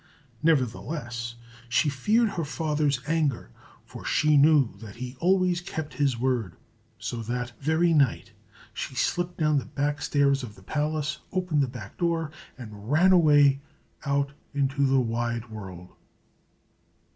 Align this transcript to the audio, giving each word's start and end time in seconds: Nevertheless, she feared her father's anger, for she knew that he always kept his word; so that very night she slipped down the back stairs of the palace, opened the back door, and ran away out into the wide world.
Nevertheless, 0.41 1.35
she 1.69 1.87
feared 1.87 2.29
her 2.29 2.43
father's 2.43 3.01
anger, 3.05 3.51
for 3.85 4.03
she 4.03 4.35
knew 4.35 4.75
that 4.79 4.95
he 4.95 5.15
always 5.19 5.61
kept 5.61 5.93
his 5.93 6.17
word; 6.17 6.55
so 6.97 7.17
that 7.17 7.51
very 7.61 7.93
night 7.93 8.31
she 8.73 8.95
slipped 8.95 9.37
down 9.37 9.59
the 9.59 9.65
back 9.65 10.01
stairs 10.01 10.41
of 10.41 10.55
the 10.55 10.63
palace, 10.63 11.19
opened 11.31 11.61
the 11.61 11.67
back 11.67 11.99
door, 11.99 12.31
and 12.57 12.89
ran 12.91 13.11
away 13.11 13.61
out 14.03 14.31
into 14.55 14.87
the 14.87 14.99
wide 15.01 15.51
world. 15.51 15.89